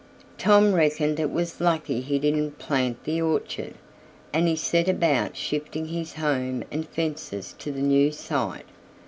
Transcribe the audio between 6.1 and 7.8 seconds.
home and fences to